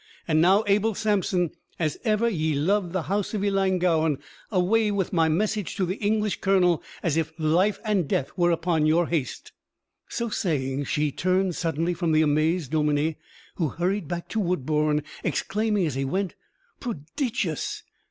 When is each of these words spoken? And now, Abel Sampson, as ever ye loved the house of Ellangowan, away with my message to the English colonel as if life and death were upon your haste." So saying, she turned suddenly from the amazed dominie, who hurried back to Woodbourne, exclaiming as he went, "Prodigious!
And 0.27 0.41
now, 0.41 0.63
Abel 0.65 0.95
Sampson, 0.95 1.51
as 1.77 1.99
ever 2.03 2.27
ye 2.27 2.55
loved 2.55 2.91
the 2.91 3.03
house 3.03 3.35
of 3.35 3.43
Ellangowan, 3.43 4.17
away 4.49 4.89
with 4.89 5.13
my 5.13 5.29
message 5.29 5.75
to 5.75 5.85
the 5.85 5.97
English 5.97 6.41
colonel 6.41 6.81
as 7.03 7.17
if 7.17 7.31
life 7.37 7.77
and 7.85 8.07
death 8.07 8.31
were 8.35 8.49
upon 8.49 8.87
your 8.87 9.09
haste." 9.09 9.51
So 10.09 10.29
saying, 10.29 10.85
she 10.85 11.11
turned 11.11 11.55
suddenly 11.55 11.93
from 11.93 12.13
the 12.13 12.23
amazed 12.23 12.71
dominie, 12.71 13.17
who 13.57 13.67
hurried 13.69 14.07
back 14.07 14.27
to 14.29 14.39
Woodbourne, 14.39 15.03
exclaiming 15.23 15.85
as 15.85 15.93
he 15.93 16.03
went, 16.03 16.33
"Prodigious! 16.79 17.83